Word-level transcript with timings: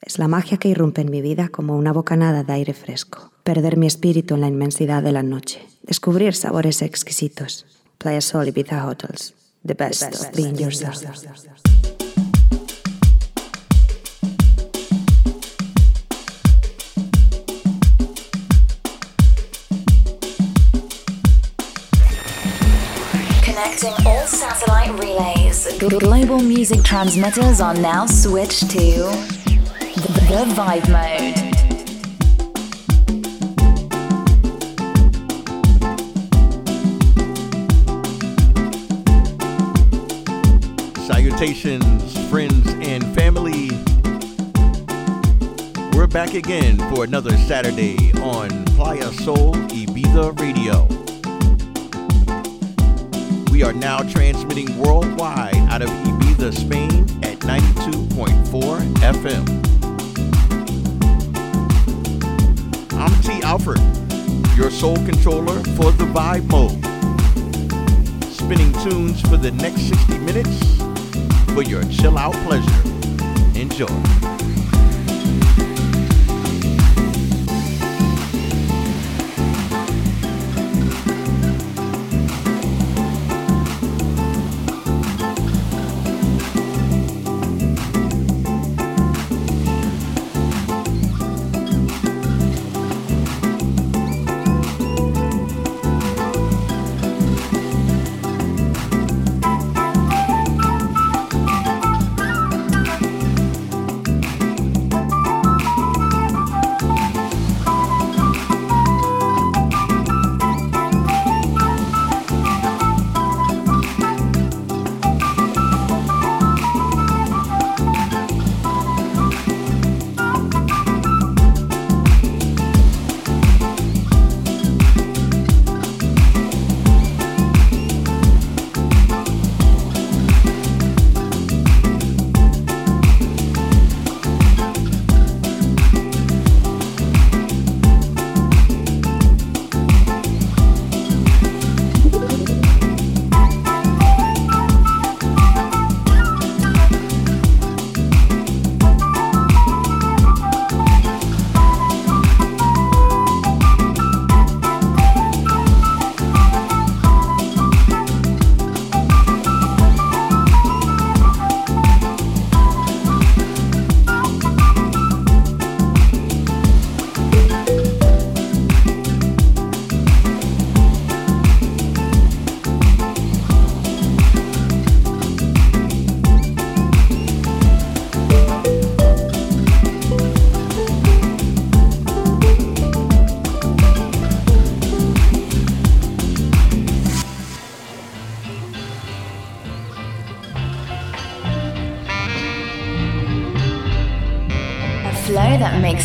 Es 0.00 0.18
la 0.18 0.28
magia 0.28 0.58
que 0.58 0.68
irrumpe 0.68 1.00
en 1.00 1.10
mi 1.10 1.20
vida 1.22 1.48
como 1.48 1.76
una 1.76 1.92
bocanada 1.92 2.44
de 2.44 2.52
aire 2.52 2.72
fresco. 2.72 3.32
Perder 3.42 3.76
mi 3.76 3.88
espíritu 3.88 4.34
en 4.34 4.42
la 4.42 4.46
inmensidad 4.46 5.02
de 5.02 5.10
la 5.10 5.24
noche. 5.24 5.60
Descubrir 5.82 6.34
sabores 6.34 6.82
exquisitos. 6.82 7.66
Playa 7.98 8.20
Sol 8.20 8.46
Ibiza 8.46 8.86
Hotels. 8.86 9.34
The 9.66 9.74
best, 9.74 10.02
of 10.04 10.32
being 10.36 10.56
yourself. 10.56 11.02
Connecting 23.42 24.06
all 24.06 24.26
satellite 24.28 24.92
relays. 24.92 25.66
Global 25.80 26.38
music 26.38 26.84
transmitters 26.84 27.60
are 27.60 27.74
now 27.74 28.06
switched 28.06 28.70
to 28.70 28.78
the 30.00 30.44
Vibe 30.54 30.88
Mode. 30.90 31.34
Salutations, 41.06 42.28
friends 42.28 42.66
and 42.80 43.04
family. 43.14 43.70
We're 45.96 46.06
back 46.06 46.34
again 46.34 46.78
for 46.94 47.04
another 47.04 47.36
Saturday 47.38 48.12
on 48.20 48.64
Playa 48.76 49.12
Sol 49.12 49.54
Ibiza 49.54 50.38
Radio. 50.38 50.86
We 53.50 53.62
are 53.64 53.72
now 53.72 53.98
transmitting 53.98 54.78
worldwide 54.78 55.56
out 55.70 55.82
of 55.82 55.88
Ibiza, 55.88 56.54
Spain 56.54 57.02
at 57.24 57.38
92.4 57.40 58.80
FM. 58.94 59.67
I'm 62.98 63.22
Tee 63.22 63.40
Alford, 63.42 63.78
your 64.56 64.72
soul 64.72 64.96
controller 64.96 65.62
for 65.76 65.92
the 65.92 66.04
Vibe 66.12 66.50
Mode. 66.50 66.84
Spinning 68.32 68.72
tunes 68.82 69.20
for 69.20 69.36
the 69.36 69.52
next 69.52 69.82
60 69.82 70.18
minutes 70.18 70.78
for 71.52 71.62
your 71.62 71.84
chill 71.84 72.18
out 72.18 72.34
pleasure. 72.44 72.68
Enjoy. 73.54 74.37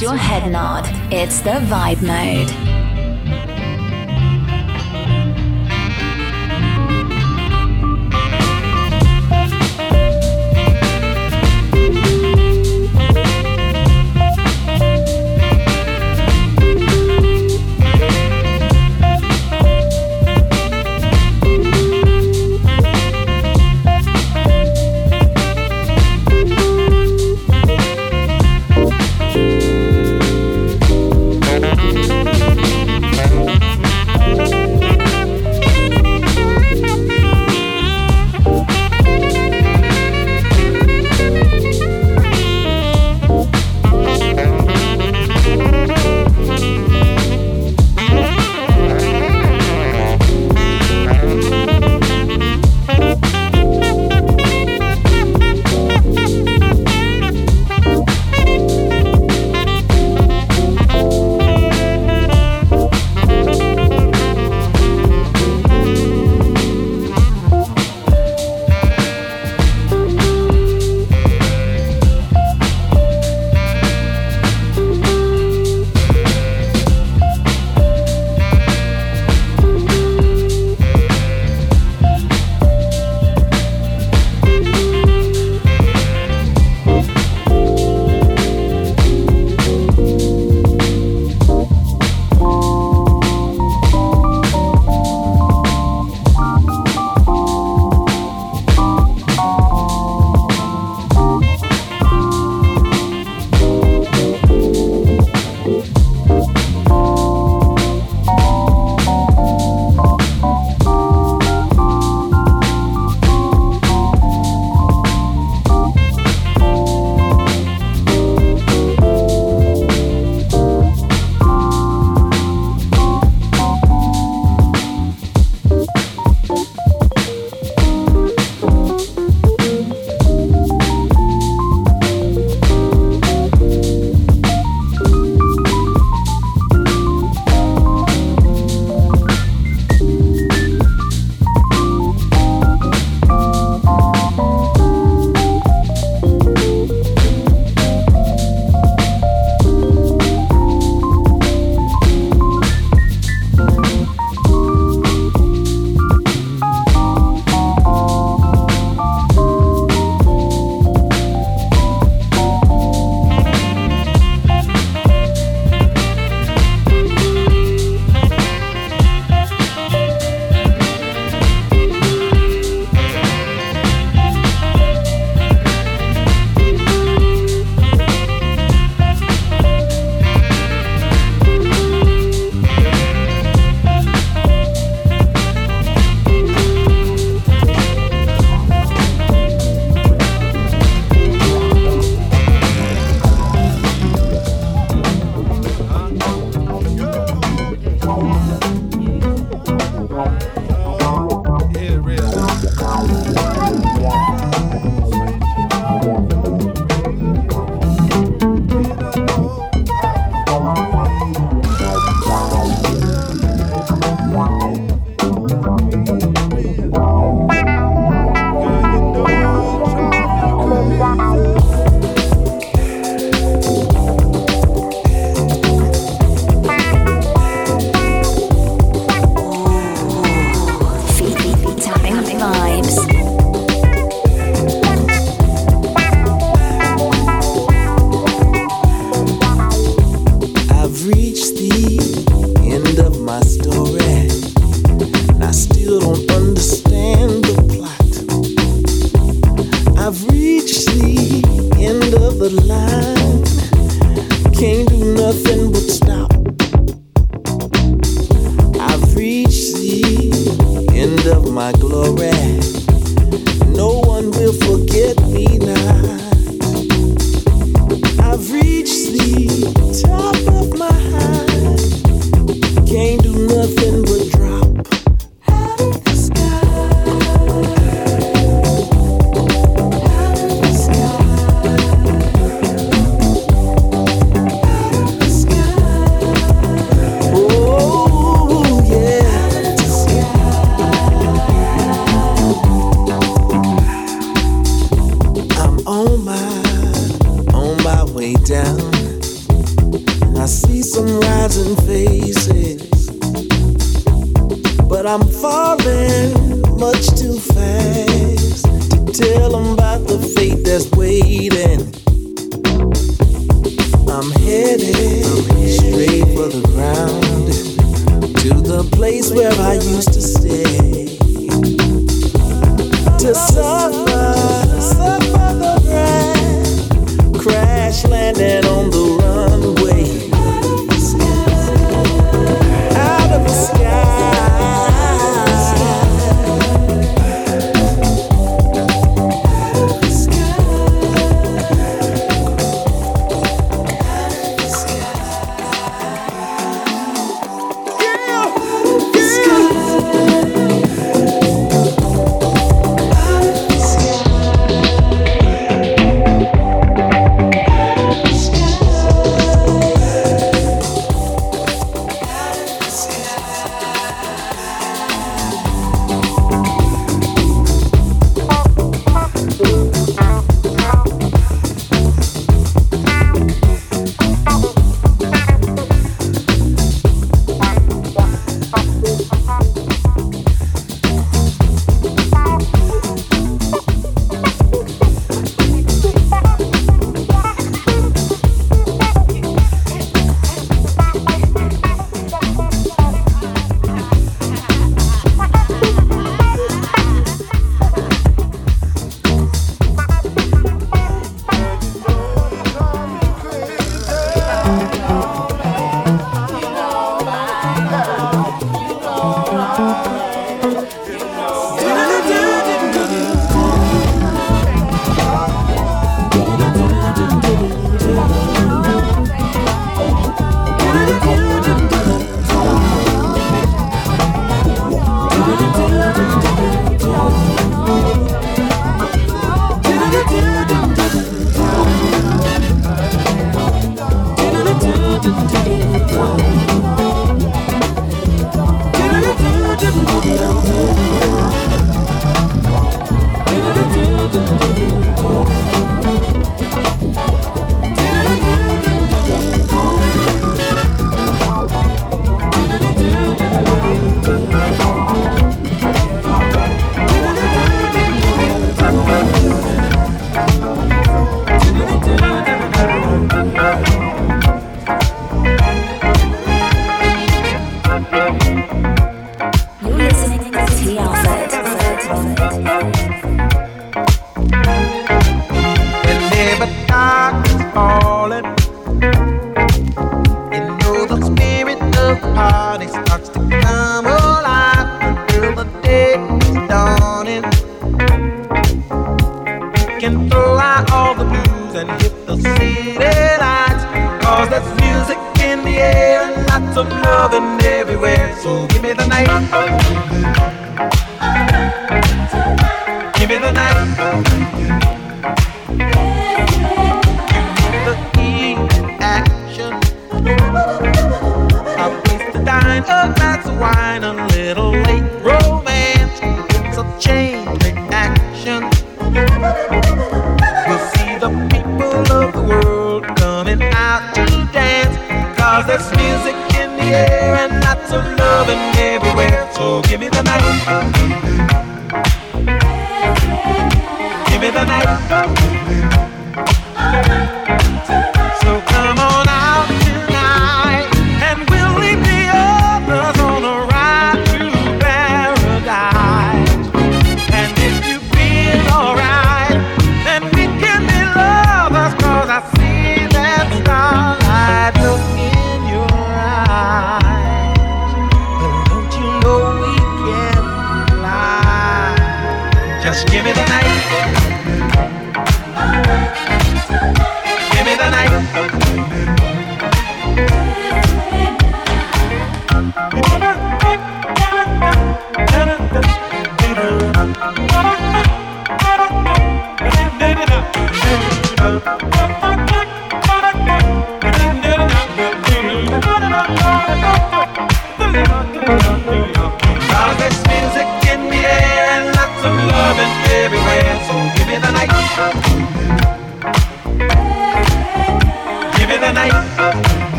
Your 0.00 0.16
head 0.16 0.50
nod. 0.50 0.84
It's 1.12 1.40
the 1.40 1.50
Vibe 1.50 2.02
Mode. 2.02 2.59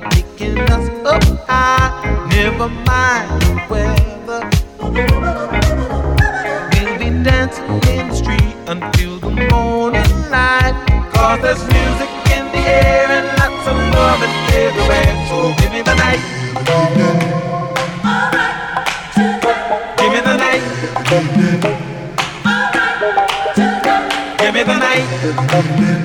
been 0.00 0.10
picking 0.10 0.58
us 0.58 0.88
up 1.06 1.22
high. 1.48 2.28
Never 2.30 2.68
mind 2.68 3.42
the 3.42 3.54
weather. 3.70 4.50
We'll 6.72 6.98
be 6.98 7.08
dancing 7.22 7.64
in 7.90 8.08
the 8.08 8.14
street 8.14 8.54
until 8.66 9.18
the 9.18 9.30
morning 9.50 10.12
light. 10.30 10.74
Cause 11.12 11.40
there's 11.42 11.62
music 11.62 12.10
in 12.36 12.44
the 12.52 12.62
air 12.66 13.08
and 13.10 13.26
lots 13.38 13.66
of 13.68 13.76
love 13.94 14.22
and 14.22 14.34
everywhere. 14.54 15.12
So 15.28 15.36
give 15.60 15.72
me 15.72 15.82
the 15.82 15.94
night. 15.94 16.20
Right, 16.68 16.94
give 19.98 20.12
me 20.12 20.20
the 20.20 20.36
night. 20.36 20.62
Right, 21.10 21.26
give 24.38 24.54
me 24.54 24.62
the 24.62 24.78
night 24.78 26.01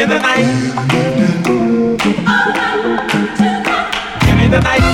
me 0.00 0.06
the 0.06 0.18
night. 0.18 0.46
Give 4.24 4.36
me 4.38 4.46
the 4.48 4.60
night. 4.60 4.84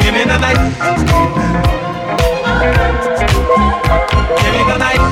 Give 0.00 0.14
me 0.14 0.22
the 0.24 0.38
night. 0.38 0.60
Give 4.42 4.54
me 4.54 4.62
the 4.70 4.76
night. 4.78 5.02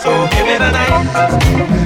So 0.00 0.10
give 0.30 0.46
me 0.46 0.54
the 0.58 0.70
night. 0.70 1.85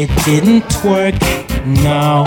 It 0.00 0.10
didn't 0.24 0.84
work, 0.84 1.16
no. 1.66 2.24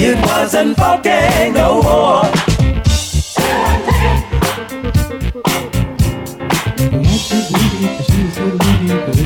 It 0.00 0.16
wasn't 0.26 0.76
funky 0.76 1.50
no 1.52 1.80
more. 1.80 2.24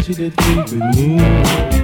She 0.05 0.13
did 0.13 0.37
with 0.37 0.97
me. 0.97 1.81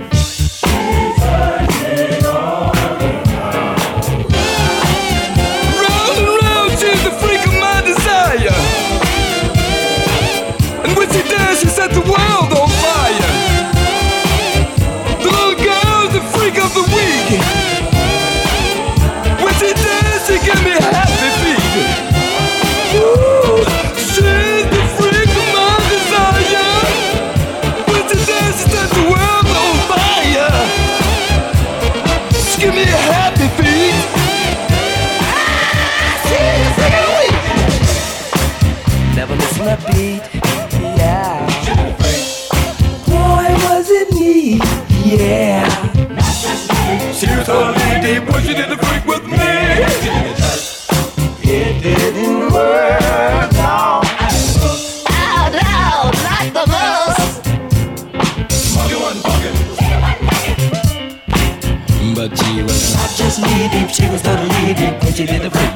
knee 63.38 63.68
deep, 63.68 63.90
she 63.90 64.08
was 64.08 64.22
totally 64.22 64.74
deep 64.74 65.02
when 65.02 65.12
she 65.12 65.26
did 65.26 65.42
the 65.42 65.50
freak. 65.50 65.75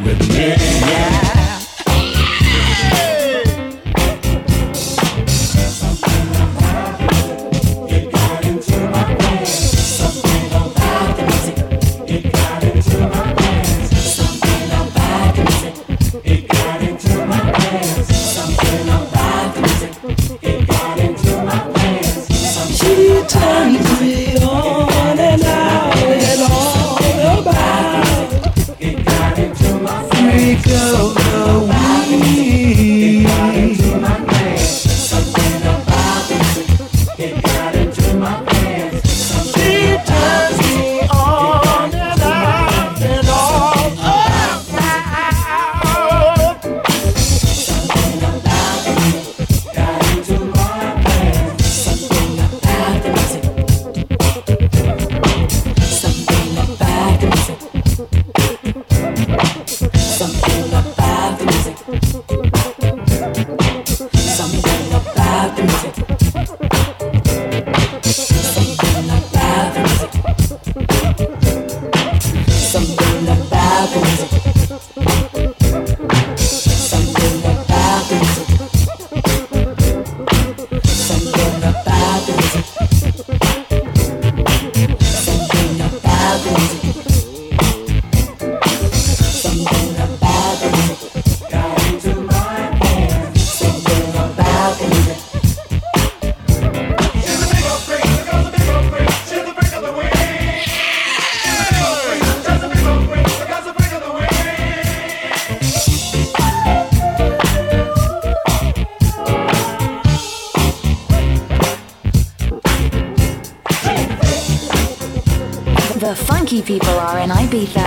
Funky 116.50 116.62
people 116.62 116.98
are 116.98 117.18
in 117.20 117.30
Ibiza. 117.30 117.86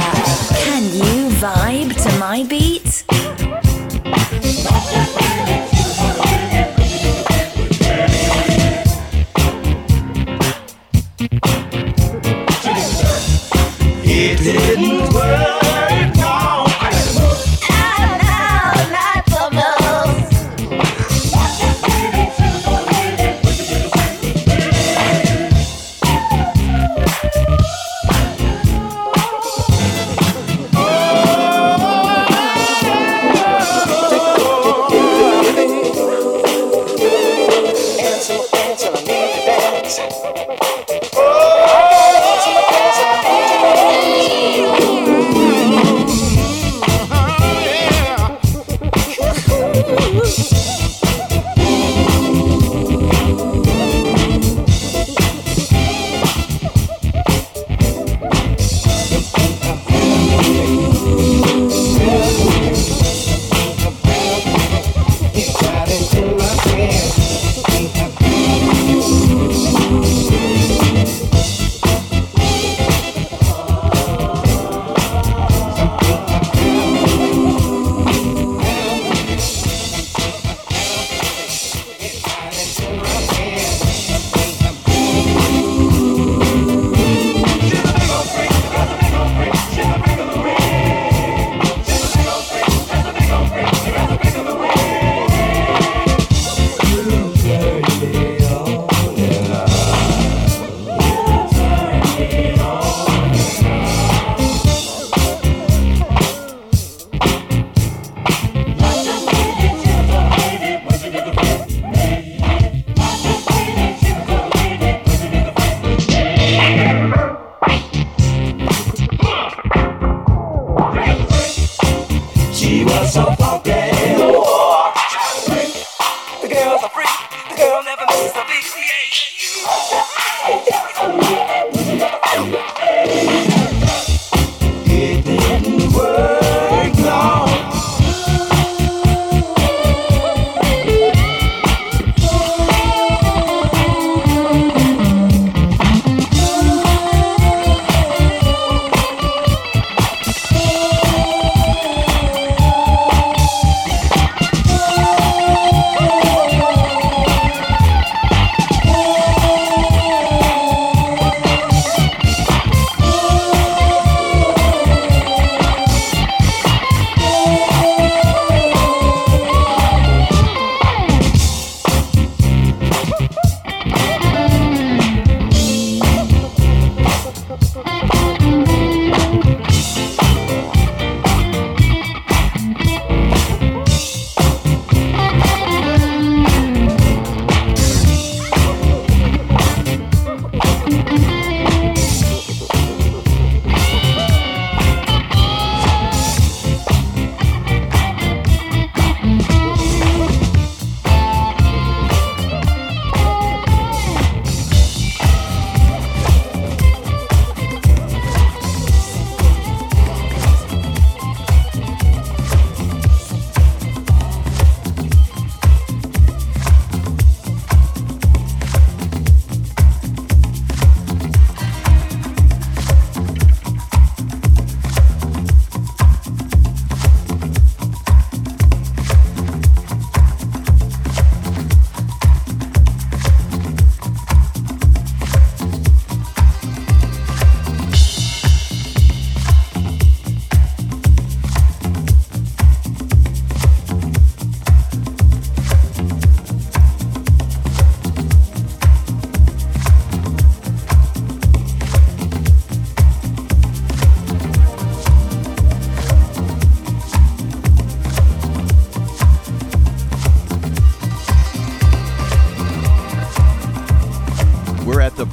Can 0.63 0.83
you 0.93 1.29
vibe 1.35 1.93
to 2.01 2.17
my 2.17 2.45
beat? 2.45 3.03
It 14.05 14.37
didn't 14.37 15.13
work, 15.13 15.52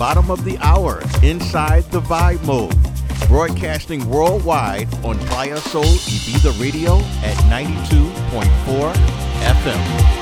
bottom 0.00 0.30
of 0.30 0.42
the 0.46 0.56
hour 0.60 1.02
inside 1.22 1.84
the 1.90 2.00
vibe 2.00 2.42
mode, 2.46 2.74
broadcasting 3.28 4.08
worldwide 4.08 4.88
on 5.04 5.18
Playa 5.26 5.58
Sol 5.58 5.84
Ibiza 5.84 6.58
Radio 6.58 6.96
at 7.22 7.36
92.4 7.50 8.94
FM. 9.42 10.19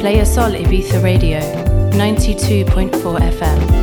Playa 0.00 0.24
Ibiza 0.58 0.98
Radio, 1.02 1.38
92.4 1.92 3.20
FM. 3.32 3.79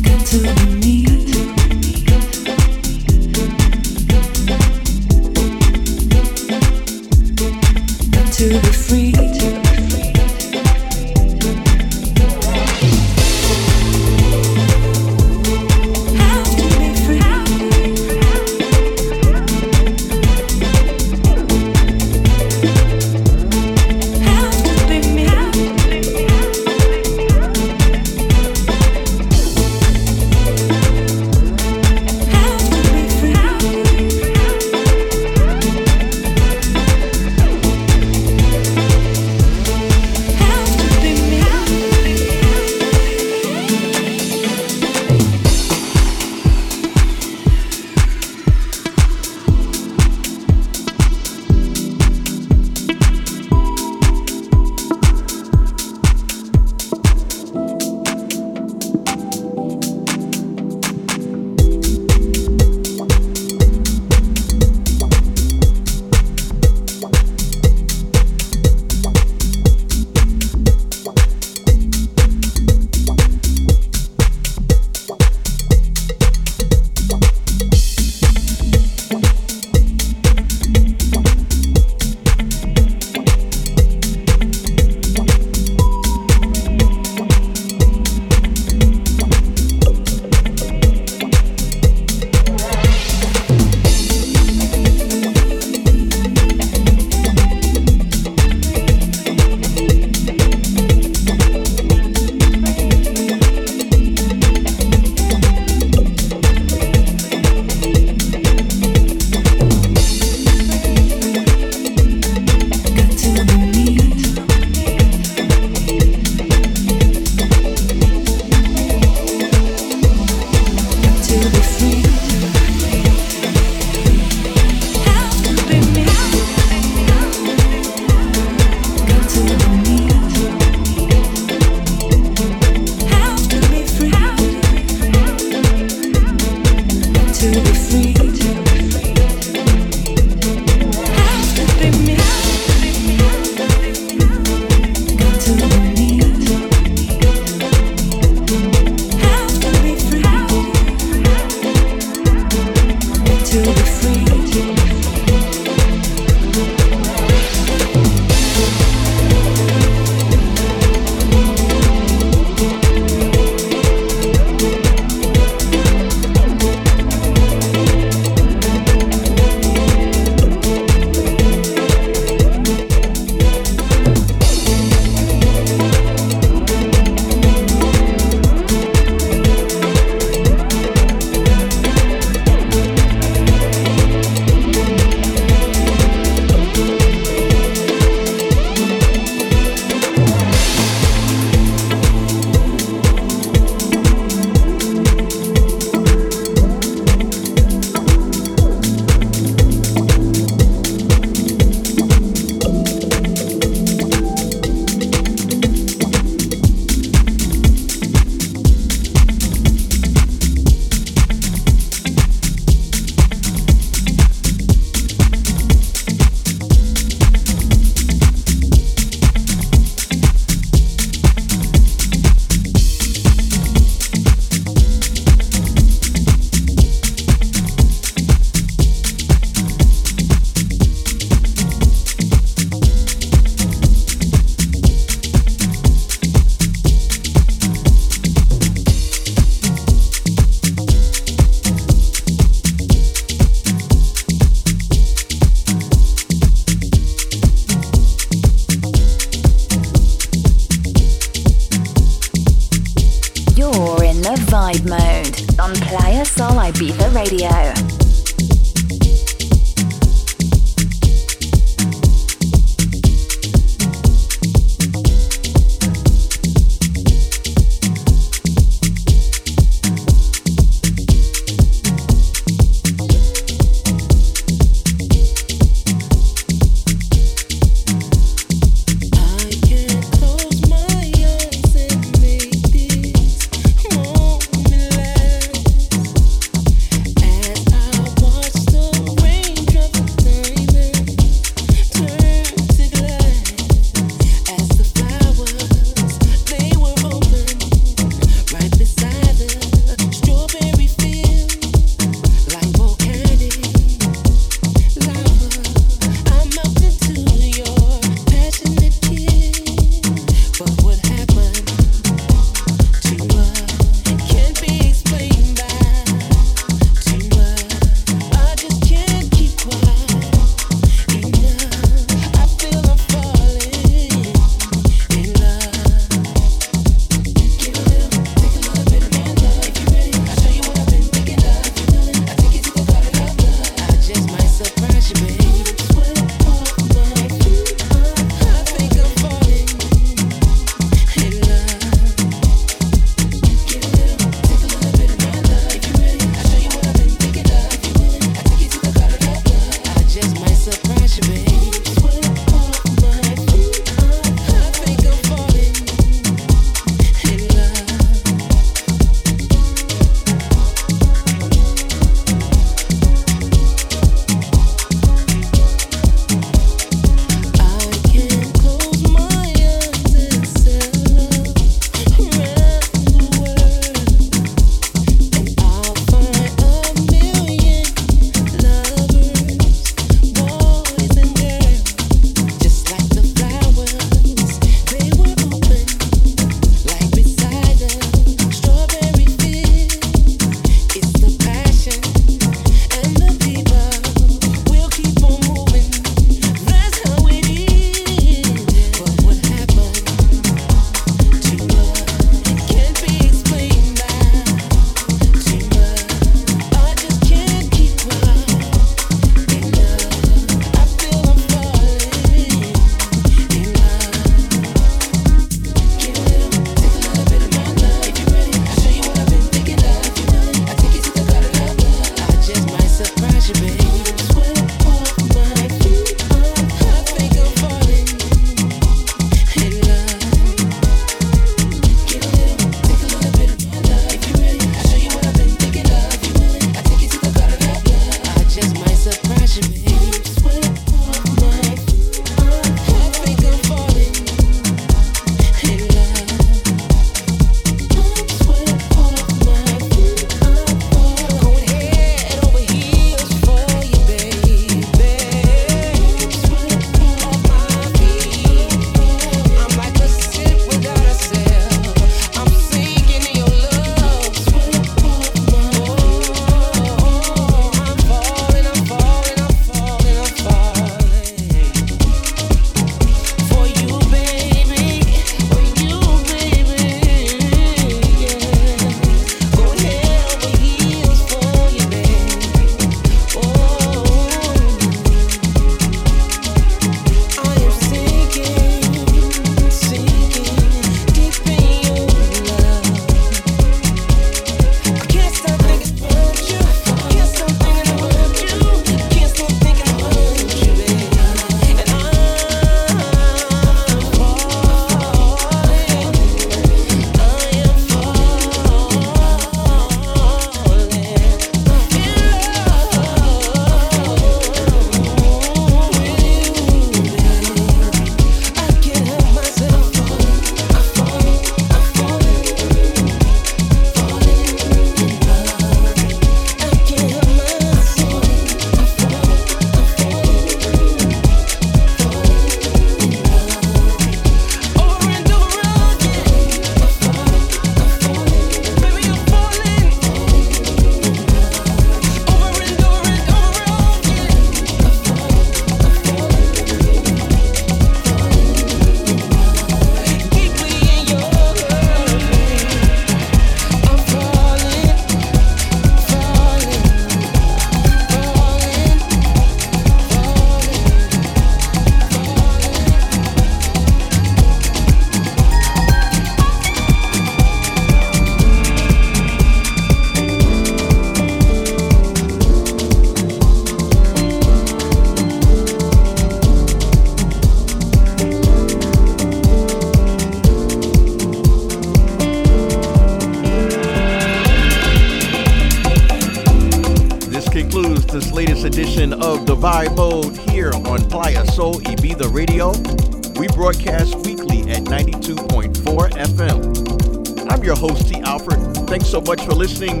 Much 599.26 599.44
for 599.44 599.54
listening. 599.54 600.00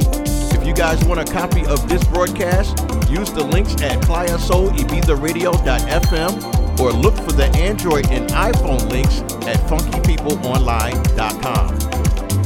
If 0.52 0.64
you 0.66 0.74
guys 0.74 1.02
want 1.04 1.20
a 1.20 1.24
copy 1.24 1.64
of 1.66 1.88
this 1.88 2.02
broadcast, 2.04 2.78
use 3.10 3.32
the 3.32 3.44
links 3.44 3.74
at 3.82 4.00
playasolibizaradio.fm 4.02 6.80
or 6.80 6.92
look 6.92 7.16
for 7.16 7.32
the 7.32 7.46
Android 7.56 8.08
and 8.10 8.28
iPhone 8.30 8.88
links 8.90 9.20
at 9.46 9.56
funkypeopleonline.com. 9.68 11.80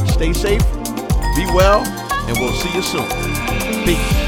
Stay 0.06 0.32
safe, 0.32 0.62
be 1.34 1.46
well, 1.54 1.84
and 2.28 2.38
we'll 2.38 2.52
see 2.52 2.72
you 2.74 2.82
soon. 2.82 3.08
Peace. 3.84 4.25